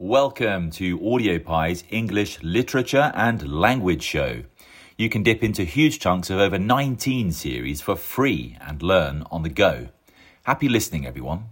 Welcome 0.00 0.72
to 0.72 0.98
Audiopi's 0.98 1.84
English 1.88 2.42
Literature 2.42 3.12
and 3.14 3.48
Language 3.48 4.02
Show. 4.02 4.42
You 4.98 5.08
can 5.08 5.22
dip 5.22 5.44
into 5.44 5.62
huge 5.62 6.00
chunks 6.00 6.30
of 6.30 6.40
over 6.40 6.58
19 6.58 7.30
series 7.30 7.80
for 7.80 7.94
free 7.94 8.58
and 8.60 8.82
learn 8.82 9.22
on 9.30 9.44
the 9.44 9.48
go. 9.48 9.90
Happy 10.42 10.68
listening, 10.68 11.06
everyone. 11.06 11.44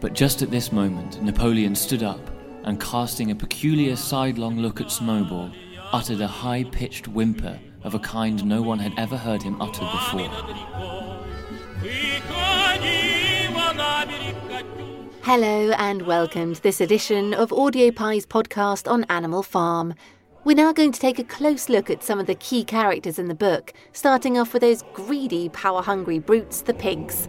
But 0.00 0.12
just 0.12 0.42
at 0.42 0.50
this 0.50 0.70
moment, 0.70 1.22
Napoleon 1.22 1.74
stood 1.74 2.02
up 2.02 2.20
and, 2.64 2.78
casting 2.78 3.30
a 3.30 3.34
peculiar 3.34 3.96
sidelong 3.96 4.58
look 4.58 4.82
at 4.82 4.90
Snowball, 4.90 5.50
uttered 5.92 6.20
a 6.20 6.26
high 6.26 6.64
pitched 6.64 7.08
whimper 7.08 7.58
of 7.84 7.94
a 7.94 8.00
kind 8.00 8.44
no 8.44 8.60
one 8.60 8.80
had 8.80 8.92
ever 8.98 9.16
heard 9.16 9.42
him 9.42 9.58
utter 9.62 9.80
before. 9.80 10.28
Hello 15.22 15.70
and 15.78 16.02
welcome 16.02 16.54
to 16.54 16.62
this 16.62 16.80
edition 16.80 17.34
of 17.34 17.50
Audiopi's 17.50 18.26
podcast 18.26 18.90
on 18.90 19.04
Animal 19.04 19.42
Farm. 19.42 19.94
We're 20.42 20.56
now 20.56 20.72
going 20.72 20.90
to 20.90 20.98
take 20.98 21.18
a 21.18 21.24
close 21.24 21.68
look 21.68 21.88
at 21.88 22.02
some 22.02 22.18
of 22.18 22.26
the 22.26 22.34
key 22.34 22.64
characters 22.64 23.18
in 23.18 23.28
the 23.28 23.34
book, 23.34 23.72
starting 23.92 24.38
off 24.38 24.52
with 24.52 24.62
those 24.62 24.82
greedy, 24.92 25.48
power 25.50 25.82
hungry 25.82 26.18
brutes, 26.18 26.62
the 26.62 26.74
pigs. 26.74 27.28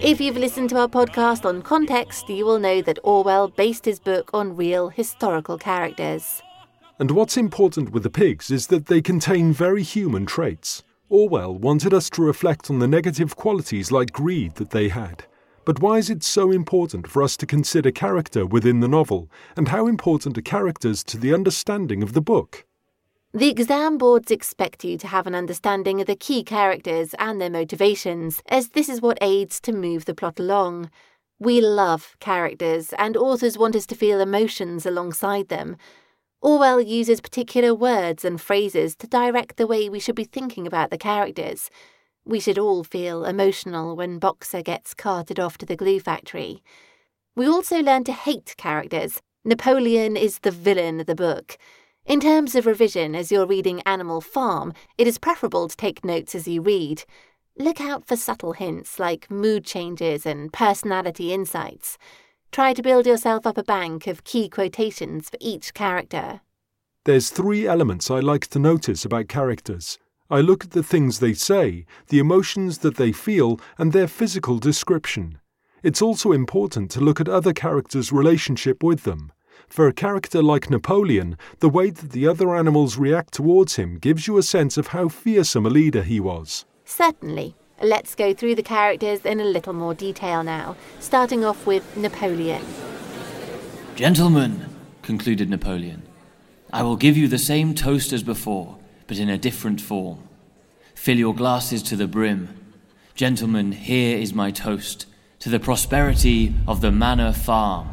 If 0.00 0.20
you've 0.20 0.36
listened 0.36 0.68
to 0.70 0.78
our 0.78 0.88
podcast 0.88 1.44
on 1.46 1.62
context, 1.62 2.28
you 2.28 2.44
will 2.44 2.58
know 2.58 2.82
that 2.82 2.98
Orwell 3.02 3.48
based 3.48 3.84
his 3.84 4.00
book 4.00 4.30
on 4.34 4.54
real 4.56 4.90
historical 4.90 5.56
characters. 5.56 6.42
And 6.98 7.12
what's 7.12 7.36
important 7.36 7.92
with 7.92 8.02
the 8.02 8.10
pigs 8.10 8.50
is 8.50 8.66
that 8.66 8.86
they 8.86 9.00
contain 9.00 9.52
very 9.52 9.82
human 9.82 10.26
traits. 10.26 10.82
Orwell 11.12 11.54
wanted 11.54 11.92
us 11.92 12.08
to 12.08 12.22
reflect 12.22 12.70
on 12.70 12.78
the 12.78 12.88
negative 12.88 13.36
qualities 13.36 13.92
like 13.92 14.12
greed 14.12 14.54
that 14.54 14.70
they 14.70 14.88
had. 14.88 15.26
But 15.66 15.78
why 15.78 15.98
is 15.98 16.08
it 16.08 16.22
so 16.22 16.50
important 16.50 17.06
for 17.06 17.22
us 17.22 17.36
to 17.36 17.44
consider 17.44 17.90
character 17.90 18.46
within 18.46 18.80
the 18.80 18.88
novel, 18.88 19.30
and 19.54 19.68
how 19.68 19.88
important 19.88 20.38
are 20.38 20.42
characters 20.42 21.04
to 21.04 21.18
the 21.18 21.34
understanding 21.34 22.02
of 22.02 22.14
the 22.14 22.22
book? 22.22 22.64
The 23.34 23.50
exam 23.50 23.98
boards 23.98 24.30
expect 24.30 24.84
you 24.84 24.96
to 24.96 25.06
have 25.06 25.26
an 25.26 25.34
understanding 25.34 26.00
of 26.00 26.06
the 26.06 26.16
key 26.16 26.42
characters 26.42 27.14
and 27.18 27.38
their 27.38 27.50
motivations, 27.50 28.42
as 28.48 28.70
this 28.70 28.88
is 28.88 29.02
what 29.02 29.18
aids 29.20 29.60
to 29.60 29.72
move 29.72 30.06
the 30.06 30.14
plot 30.14 30.40
along. 30.40 30.90
We 31.38 31.60
love 31.60 32.16
characters, 32.20 32.94
and 32.98 33.18
authors 33.18 33.58
want 33.58 33.76
us 33.76 33.84
to 33.88 33.94
feel 33.94 34.18
emotions 34.18 34.86
alongside 34.86 35.48
them. 35.48 35.76
Orwell 36.42 36.80
uses 36.80 37.20
particular 37.20 37.72
words 37.72 38.24
and 38.24 38.40
phrases 38.40 38.96
to 38.96 39.06
direct 39.06 39.56
the 39.56 39.66
way 39.66 39.88
we 39.88 40.00
should 40.00 40.16
be 40.16 40.24
thinking 40.24 40.66
about 40.66 40.90
the 40.90 40.98
characters. 40.98 41.70
We 42.24 42.40
should 42.40 42.58
all 42.58 42.82
feel 42.82 43.24
emotional 43.24 43.94
when 43.94 44.18
Boxer 44.18 44.60
gets 44.60 44.92
carted 44.92 45.38
off 45.38 45.56
to 45.58 45.66
the 45.66 45.76
glue 45.76 46.00
factory. 46.00 46.60
We 47.36 47.46
also 47.46 47.80
learn 47.80 48.02
to 48.04 48.12
hate 48.12 48.56
characters. 48.58 49.22
Napoleon 49.44 50.16
is 50.16 50.40
the 50.40 50.50
villain 50.50 50.98
of 50.98 51.06
the 51.06 51.14
book. 51.14 51.56
In 52.06 52.18
terms 52.18 52.56
of 52.56 52.66
revision, 52.66 53.14
as 53.14 53.30
you're 53.30 53.46
reading 53.46 53.80
Animal 53.82 54.20
Farm, 54.20 54.72
it 54.98 55.06
is 55.06 55.18
preferable 55.18 55.68
to 55.68 55.76
take 55.76 56.04
notes 56.04 56.34
as 56.34 56.48
you 56.48 56.60
read. 56.60 57.04
Look 57.56 57.80
out 57.80 58.04
for 58.04 58.16
subtle 58.16 58.54
hints 58.54 58.98
like 58.98 59.30
mood 59.30 59.64
changes 59.64 60.26
and 60.26 60.52
personality 60.52 61.32
insights. 61.32 61.98
Try 62.52 62.74
to 62.74 62.82
build 62.82 63.06
yourself 63.06 63.46
up 63.46 63.56
a 63.56 63.62
bank 63.62 64.06
of 64.06 64.24
key 64.24 64.46
quotations 64.46 65.30
for 65.30 65.38
each 65.40 65.72
character. 65.72 66.42
There's 67.06 67.30
three 67.30 67.66
elements 67.66 68.10
I 68.10 68.20
like 68.20 68.46
to 68.48 68.58
notice 68.58 69.06
about 69.06 69.28
characters. 69.28 69.98
I 70.28 70.42
look 70.42 70.64
at 70.64 70.72
the 70.72 70.82
things 70.82 71.18
they 71.18 71.32
say, 71.32 71.86
the 72.08 72.18
emotions 72.18 72.78
that 72.78 72.96
they 72.96 73.10
feel, 73.10 73.58
and 73.78 73.90
their 73.94 74.06
physical 74.06 74.58
description. 74.58 75.38
It's 75.82 76.02
also 76.02 76.32
important 76.32 76.90
to 76.90 77.00
look 77.00 77.22
at 77.22 77.28
other 77.28 77.54
characters' 77.54 78.12
relationship 78.12 78.82
with 78.82 79.04
them. 79.04 79.32
For 79.66 79.88
a 79.88 79.94
character 79.94 80.42
like 80.42 80.68
Napoleon, 80.68 81.38
the 81.60 81.70
way 81.70 81.88
that 81.88 82.12
the 82.12 82.28
other 82.28 82.54
animals 82.54 82.98
react 82.98 83.32
towards 83.32 83.76
him 83.76 83.96
gives 83.96 84.26
you 84.26 84.36
a 84.36 84.42
sense 84.42 84.76
of 84.76 84.88
how 84.88 85.08
fearsome 85.08 85.64
a 85.64 85.70
leader 85.70 86.02
he 86.02 86.20
was. 86.20 86.66
Certainly. 86.84 87.56
Let's 87.84 88.14
go 88.14 88.32
through 88.32 88.54
the 88.54 88.62
characters 88.62 89.26
in 89.26 89.40
a 89.40 89.44
little 89.44 89.72
more 89.72 89.92
detail 89.92 90.44
now, 90.44 90.76
starting 91.00 91.44
off 91.44 91.66
with 91.66 91.96
Napoleon. 91.96 92.64
Gentlemen, 93.96 94.66
concluded 95.02 95.50
Napoleon, 95.50 96.02
I 96.72 96.84
will 96.84 96.94
give 96.94 97.16
you 97.16 97.26
the 97.26 97.38
same 97.38 97.74
toast 97.74 98.12
as 98.12 98.22
before, 98.22 98.78
but 99.08 99.18
in 99.18 99.28
a 99.28 99.36
different 99.36 99.80
form. 99.80 100.20
Fill 100.94 101.16
your 101.16 101.34
glasses 101.34 101.82
to 101.82 101.96
the 101.96 102.06
brim. 102.06 102.56
Gentlemen, 103.16 103.72
here 103.72 104.16
is 104.16 104.32
my 104.32 104.52
toast 104.52 105.06
to 105.40 105.48
the 105.48 105.58
prosperity 105.58 106.54
of 106.68 106.82
the 106.82 106.92
Manor 106.92 107.32
Farm. 107.32 107.88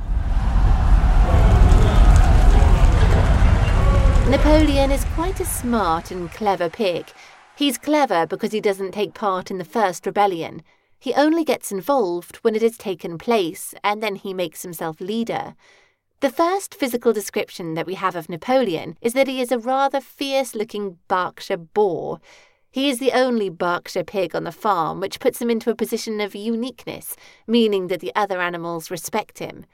Napoleon 4.29 4.91
is 4.91 5.03
quite 5.15 5.39
a 5.39 5.45
smart 5.45 6.11
and 6.11 6.29
clever 6.29 6.69
pig, 6.69 7.07
He's 7.59 7.77
clever 7.77 8.25
because 8.25 8.53
he 8.53 8.61
doesn't 8.61 8.93
take 8.93 9.13
part 9.13 9.51
in 9.51 9.57
the 9.57 9.65
first 9.65 10.05
rebellion. 10.05 10.63
He 10.97 11.13
only 11.13 11.43
gets 11.43 11.73
involved 11.73 12.37
when 12.37 12.55
it 12.55 12.61
has 12.61 12.77
taken 12.77 13.17
place, 13.17 13.73
and 13.83 14.01
then 14.01 14.15
he 14.15 14.33
makes 14.33 14.61
himself 14.61 15.01
leader. 15.01 15.55
The 16.21 16.29
first 16.29 16.73
physical 16.73 17.11
description 17.11 17.73
that 17.73 17.85
we 17.85 17.95
have 17.95 18.15
of 18.15 18.29
Napoleon 18.29 18.95
is 19.01 19.11
that 19.11 19.27
he 19.27 19.41
is 19.41 19.51
a 19.51 19.59
rather 19.59 19.99
fierce 19.99 20.55
looking 20.55 20.99
Berkshire 21.09 21.57
boar. 21.57 22.21
He 22.71 22.89
is 22.89 22.99
the 22.99 23.11
only 23.11 23.49
Berkshire 23.49 24.05
pig 24.05 24.33
on 24.33 24.45
the 24.45 24.53
farm, 24.53 25.01
which 25.01 25.19
puts 25.19 25.41
him 25.41 25.49
into 25.49 25.69
a 25.69 25.75
position 25.75 26.21
of 26.21 26.33
uniqueness, 26.35 27.17
meaning 27.45 27.87
that 27.87 27.99
the 27.99 28.15
other 28.15 28.39
animals 28.39 28.89
respect 28.89 29.39
him. 29.39 29.65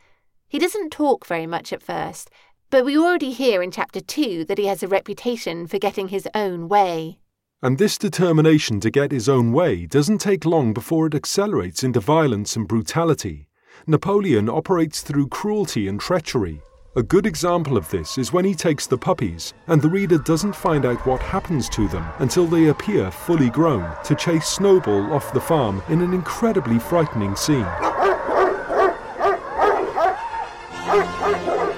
He 0.48 0.58
doesn't 0.58 0.90
talk 0.90 1.28
very 1.28 1.46
much 1.46 1.72
at 1.72 1.84
first, 1.84 2.32
but 2.72 2.84
we 2.84 2.98
already 2.98 3.30
hear 3.30 3.62
in 3.62 3.70
chapter 3.70 4.02
2 4.02 4.44
that 4.46 4.58
he 4.58 4.66
has 4.66 4.82
a 4.82 4.88
reputation 4.88 5.68
for 5.68 5.78
getting 5.78 6.08
his 6.08 6.28
own 6.34 6.68
way. 6.68 7.20
And 7.66 7.80
this 7.80 7.98
determination 7.98 8.80
to 8.82 8.92
get 8.92 9.12
his 9.12 9.28
own 9.28 9.52
way 9.52 9.88
doesn't 9.88 10.20
take 10.20 10.46
long 10.46 10.72
before 10.72 11.08
it 11.08 11.16
accelerates 11.16 11.84
into 11.84 12.00
violence 12.00 12.56
and 12.56 12.68
brutality. 12.68 13.48
Napoleon 13.88 14.50
operates 14.50 15.02
through 15.02 15.30
cruelty 15.30 15.88
and 15.88 16.00
treachery. 16.00 16.62
A 16.96 17.02
good 17.02 17.26
example 17.26 17.76
of 17.76 17.90
this 17.90 18.20
is 18.20 18.32
when 18.32 18.46
he 18.46 18.54
takes 18.54 18.86
the 18.86 19.00
puppies, 19.00 19.56
and 19.66 19.82
the 19.82 19.90
reader 19.90 20.20
doesn't 20.20 20.56
find 20.56 20.86
out 20.86 21.08
what 21.08 21.24
happens 21.24 21.68
to 21.70 21.88
them 21.88 22.06
until 22.20 22.46
they 22.46 22.68
appear 22.68 23.10
fully 23.10 23.50
grown 23.50 23.92
to 24.04 24.14
chase 24.14 24.46
Snowball 24.46 25.12
off 25.12 25.34
the 25.34 25.42
farm 25.42 25.82
in 25.90 26.02
an 26.02 26.14
incredibly 26.14 26.78
frightening 26.78 27.36
scene. 27.36 27.66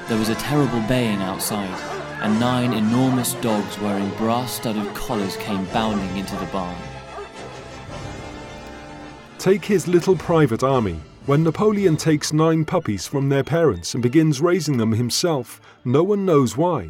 There 0.09 0.19
was 0.19 0.27
a 0.27 0.35
terrible 0.35 0.81
baying 0.81 1.21
outside 1.21 1.96
and 2.27 2.41
nine 2.41 2.73
enormous 2.73 3.35
dogs 3.35 3.79
wearing 3.79 4.09
brass 4.17 4.55
studded 4.55 4.93
collars 4.93 5.37
came 5.37 5.63
bounding 5.67 6.17
into 6.17 6.35
the 6.35 6.45
barn. 6.47 6.75
Take 9.37 9.63
his 9.63 9.87
little 9.87 10.17
private 10.17 10.61
army. 10.61 10.99
When 11.25 11.41
Napoleon 11.41 11.95
takes 11.95 12.33
nine 12.33 12.65
puppies 12.65 13.07
from 13.07 13.29
their 13.29 13.45
parents 13.45 13.93
and 13.93 14.03
begins 14.03 14.41
raising 14.41 14.75
them 14.75 14.91
himself, 14.91 15.61
no 15.85 16.03
one 16.03 16.25
knows 16.25 16.57
why, 16.57 16.89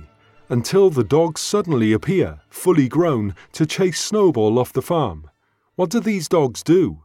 until 0.49 0.89
the 0.89 1.03
dogs 1.03 1.39
suddenly 1.39 1.93
appear, 1.93 2.39
fully 2.49 2.87
grown, 2.87 3.35
to 3.51 3.67
chase 3.67 3.99
Snowball 3.99 4.57
off 4.57 4.73
the 4.73 4.81
farm. 4.81 5.29
What 5.75 5.91
do 5.91 5.99
these 5.99 6.27
dogs 6.27 6.63
do? 6.63 7.03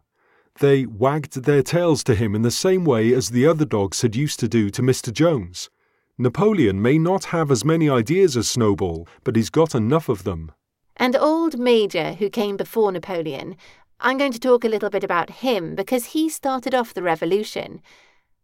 They 0.59 0.87
wagged 0.87 1.43
their 1.43 1.63
tails 1.63 2.03
to 2.05 2.15
him 2.15 2.35
in 2.35 2.41
the 2.41 2.51
same 2.51 2.87
way 2.87 3.13
as 3.13 3.29
the 3.29 3.47
other 3.47 3.67
dogs 3.67 4.01
had 4.01 4.17
used 4.17 4.41
to 4.41 4.49
do 4.49 4.71
to 4.71 4.81
Mr. 4.81 5.13
Jones. 5.13 5.69
Napoleon 6.23 6.81
may 6.81 6.99
not 6.99 7.25
have 7.27 7.51
as 7.51 7.65
many 7.65 7.91
ideas 7.91 8.37
as 8.37 8.49
Snowball, 8.49 9.09
but 9.25 9.35
he's 9.35 9.51
got 9.51 9.75
enough 9.75 10.09
of 10.09 10.23
them. 10.23 10.53
And 10.97 11.17
old 11.17 11.59
Major, 11.59 12.13
who 12.13 12.31
came 12.31 12.57
before 12.57 12.93
Napoleon, 12.93 13.57
I'm 13.99 14.19
going 14.19 14.31
to 14.31 14.39
talk 14.39 14.65
a 14.65 14.69
little 14.69 14.89
bit 14.89 15.03
about 15.03 15.31
him 15.31 15.75
because 15.75 16.07
he 16.07 16.29
started 16.29 16.77
off 16.77 16.95
the 16.95 17.03
revolution. 17.03 17.83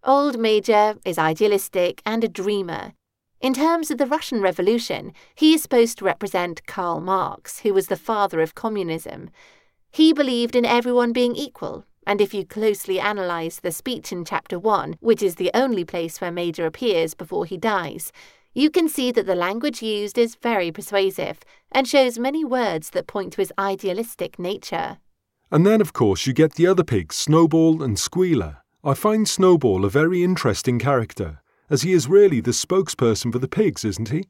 Old 0.03 0.41
Major 0.41 0.97
is 1.05 1.19
idealistic 1.19 2.03
and 2.05 2.25
a 2.25 2.29
dreamer. 2.29 2.95
In 3.41 3.55
terms 3.55 3.93
of 3.93 3.99
the 3.99 4.07
Russian 4.07 4.41
Revolution, 4.41 5.13
he 5.37 5.55
is 5.55 5.63
supposed 5.63 5.99
to 5.99 6.05
represent 6.05 6.67
Karl 6.67 7.01
Marx, 7.01 7.61
who 7.61 7.73
was 7.73 7.87
the 7.87 7.97
father 7.97 8.41
of 8.41 8.57
communism. 8.57 9.31
He 9.93 10.13
believed 10.13 10.57
in 10.57 10.65
everyone 10.65 11.13
being 11.13 11.37
equal, 11.37 11.85
and 12.07 12.21
if 12.21 12.33
you 12.33 12.45
closely 12.45 12.99
analyse 12.99 13.61
the 13.61 13.73
speech 13.73 14.13
in 14.13 14.25
Chapter 14.25 14.59
1, 14.59 14.97
which 15.01 15.23
is 15.23 15.35
the 15.35 15.51
only 15.55 15.85
place 15.85 16.21
where 16.21 16.33
Major 16.33 16.67
appears 16.67 17.15
before 17.15 17.45
he 17.45 17.57
dies, 17.57 18.13
you 18.55 18.71
can 18.71 18.89
see 18.89 19.13
that 19.13 19.27
the 19.27 19.35
language 19.35 19.83
used 19.83 20.19
is 20.19 20.35
very 20.35 20.73
persuasive 20.73 21.41
and 21.71 21.87
shows 21.87 22.19
many 22.19 22.45
words 22.45 22.91
that 22.91 23.07
point 23.07 23.35
to 23.35 23.41
his 23.41 23.53
idealistic 23.59 24.39
nature. 24.39 24.99
And 25.51 25.67
then, 25.67 25.81
of 25.81 25.93
course, 25.93 26.27
you 26.27 26.33
get 26.33 26.55
the 26.55 26.67
other 26.67 26.85
pigs, 26.85 27.17
Snowball 27.17 27.83
and 27.83 27.99
Squealer. 27.99 28.59
I 28.85 28.95
find 28.95 29.29
Snowball 29.29 29.85
a 29.85 29.91
very 29.91 30.23
interesting 30.23 30.79
character, 30.79 31.41
as 31.71 31.83
he 31.83 31.93
is 31.93 32.09
really 32.09 32.41
the 32.41 32.51
spokesperson 32.51 33.33
for 33.33 33.39
the 33.39 33.49
pigs, 33.49 33.85
isn't 33.85 34.11
he? 34.11 34.25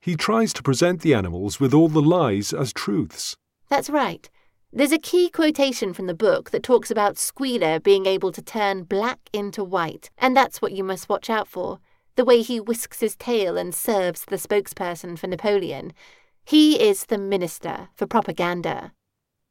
He 0.00 0.16
tries 0.16 0.52
to 0.54 0.62
present 0.62 1.00
the 1.00 1.14
animals 1.14 1.60
with 1.60 1.72
all 1.72 1.88
the 1.88 2.02
lies 2.02 2.52
as 2.52 2.72
truths. 2.72 3.36
That's 3.68 3.88
right. 3.88 4.28
There's 4.74 4.90
a 4.90 4.98
key 4.98 5.28
quotation 5.28 5.92
from 5.92 6.06
the 6.06 6.14
book 6.14 6.50
that 6.50 6.62
talks 6.62 6.90
about 6.90 7.18
Squealer 7.18 7.78
being 7.78 8.06
able 8.06 8.32
to 8.32 8.40
turn 8.40 8.84
black 8.84 9.18
into 9.30 9.62
white, 9.62 10.08
and 10.16 10.34
that's 10.34 10.62
what 10.62 10.72
you 10.72 10.82
must 10.82 11.10
watch 11.10 11.28
out 11.28 11.46
for 11.46 11.78
the 12.16 12.24
way 12.24 12.40
he 12.40 12.58
whisks 12.58 13.00
his 13.00 13.14
tail 13.14 13.58
and 13.58 13.74
serves 13.74 14.24
the 14.24 14.36
spokesperson 14.36 15.18
for 15.18 15.26
Napoleon. 15.26 15.92
He 16.46 16.80
is 16.80 17.04
the 17.04 17.18
minister 17.18 17.90
for 17.94 18.06
propaganda. 18.06 18.92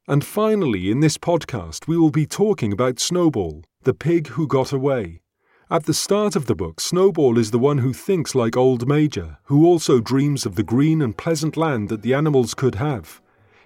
And 0.08 0.26
finally, 0.26 0.90
in 0.90 1.02
this 1.02 1.20
podcast, 1.20 1.88
we 1.88 2.00
will 2.00 2.10
be 2.10 2.26
talking 2.26 2.74
about 2.74 3.00
Snowball, 3.00 3.64
the 3.84 3.94
pig 3.94 4.30
who 4.30 4.48
got 4.48 4.72
away. 4.72 5.22
At 5.70 5.86
the 5.86 5.94
start 5.94 6.36
of 6.36 6.48
the 6.48 6.56
book, 6.56 6.82
Snowball 6.82 7.38
is 7.38 7.52
the 7.52 7.60
one 7.60 7.78
who 7.78 7.94
thinks 7.94 8.34
like 8.34 8.58
Old 8.58 8.88
Major, 8.88 9.38
who 9.44 9.68
also 9.68 10.00
dreams 10.00 10.48
of 10.48 10.56
the 10.56 10.64
green 10.64 11.00
and 11.00 11.16
pleasant 11.16 11.56
land 11.56 11.90
that 11.90 12.02
the 12.02 12.16
animals 12.16 12.56
could 12.56 12.76
have. 12.76 13.22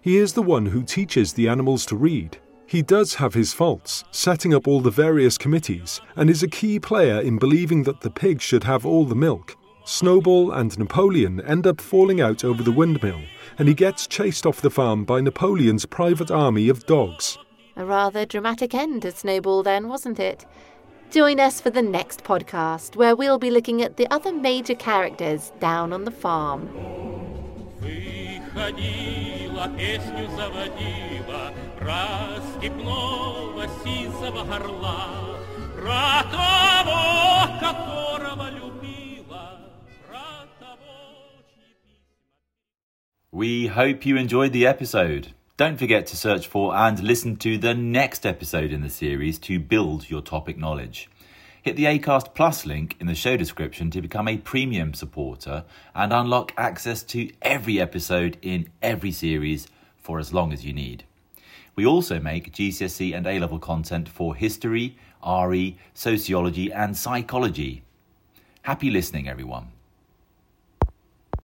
He 0.05 0.17
is 0.17 0.33
the 0.33 0.43
one 0.43 0.67
who 0.67 0.83
teaches 0.83 1.33
the 1.33 1.49
animals 1.49 1.83
to 1.87 1.95
read. 1.95 2.37
He 2.67 2.83
does 2.83 3.15
have 3.15 3.33
his 3.33 3.53
faults, 3.53 4.03
setting 4.11 4.53
up 4.53 4.67
all 4.67 4.79
the 4.79 4.91
various 4.91 5.35
committees, 5.35 5.99
and 6.15 6.29
is 6.29 6.43
a 6.43 6.47
key 6.47 6.79
player 6.79 7.21
in 7.21 7.39
believing 7.39 7.81
that 7.85 8.01
the 8.01 8.11
pig 8.11 8.39
should 8.39 8.63
have 8.65 8.85
all 8.85 9.05
the 9.05 9.15
milk. 9.15 9.57
Snowball 9.83 10.51
and 10.51 10.77
Napoleon 10.77 11.41
end 11.41 11.65
up 11.65 11.81
falling 11.81 12.21
out 12.21 12.43
over 12.43 12.61
the 12.61 12.71
windmill, 12.71 13.19
and 13.57 13.67
he 13.67 13.73
gets 13.73 14.05
chased 14.05 14.45
off 14.45 14.61
the 14.61 14.69
farm 14.69 15.05
by 15.05 15.21
Napoleon's 15.21 15.87
private 15.87 16.29
army 16.29 16.69
of 16.69 16.85
dogs. 16.85 17.39
A 17.75 17.83
rather 17.83 18.27
dramatic 18.27 18.75
end 18.75 19.01
to 19.01 19.11
Snowball, 19.11 19.63
then, 19.63 19.89
wasn't 19.89 20.19
it? 20.19 20.45
Join 21.09 21.39
us 21.39 21.59
for 21.59 21.71
the 21.71 21.81
next 21.81 22.23
podcast, 22.23 22.95
where 22.95 23.15
we'll 23.15 23.39
be 23.39 23.49
looking 23.49 23.81
at 23.81 23.97
the 23.97 24.05
other 24.13 24.31
major 24.31 24.75
characters 24.75 25.51
down 25.59 25.91
on 25.91 26.03
the 26.03 26.11
farm. 26.11 26.69
ходила, 29.54 29.68
песню 29.76 30.28
заводила 30.36 31.52
Про 31.78 32.40
степного 32.56 33.66
сизого 33.84 34.44
горла, 34.44 35.38
Про 35.76 36.22
того, 36.30 37.58
которого 37.60 38.50
любила, 38.50 39.60
Про 40.06 40.46
того, 40.58 41.40
We 43.32 43.68
hope 43.68 44.04
you 44.04 44.16
enjoyed 44.16 44.52
the 44.52 44.66
episode. 44.66 45.28
Don't 45.56 45.78
forget 45.78 46.06
to 46.06 46.16
search 46.16 46.46
for 46.46 46.74
and 46.74 47.02
listen 47.02 47.36
to 47.36 47.58
the 47.58 47.74
next 47.74 48.24
episode 48.24 48.72
in 48.72 48.80
the 48.80 48.88
series 48.88 49.38
to 49.40 49.58
build 49.58 50.08
your 50.08 50.22
topic 50.22 50.56
knowledge. 50.56 51.08
Hit 51.65 51.77
the 51.77 51.85
ACAST 51.85 52.35
Plus 52.35 52.63
link 52.67 52.95
in 52.99 53.07
the 53.07 53.15
show 53.15 53.35
description 53.37 53.89
to 53.89 53.99
become 53.99 54.27
a 54.27 54.37
premium 54.37 54.93
supporter 54.93 55.65
and 55.95 56.13
unlock 56.13 56.53
access 56.55 57.01
to 57.01 57.31
every 57.41 57.81
episode 57.81 58.37
in 58.43 58.69
every 58.83 59.11
series 59.11 59.67
for 59.97 60.19
as 60.19 60.31
long 60.31 60.53
as 60.53 60.63
you 60.63 60.73
need. 60.73 61.05
We 61.75 61.83
also 61.83 62.19
make 62.19 62.53
GCSE 62.53 63.17
and 63.17 63.25
A 63.25 63.39
level 63.39 63.57
content 63.57 64.07
for 64.07 64.35
history, 64.35 64.95
RE, 65.27 65.75
sociology, 65.95 66.71
and 66.71 66.95
psychology. 66.95 67.81
Happy 68.61 68.91
listening, 68.91 69.27
everyone. 69.27 69.69